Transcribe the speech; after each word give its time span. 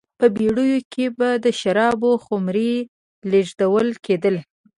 په 0.19 0.25
بېړیو 0.35 0.79
کې 0.93 1.05
به 1.17 1.29
د 1.45 1.47
شرابو 1.59 2.11
خُمرې 2.23 2.71
لېږدول 3.31 3.87
کېدلې 4.05 4.41